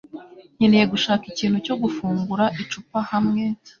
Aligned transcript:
Nkeneye 0.57 0.85
gushaka 0.93 1.23
ikintu 1.31 1.57
cyo 1.65 1.75
gufungura 1.81 2.45
icupa 2.61 2.99
hamwe. 3.11 3.43